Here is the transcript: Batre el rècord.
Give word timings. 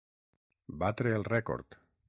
Batre 0.85 1.13
el 1.21 1.29
rècord. 1.31 1.81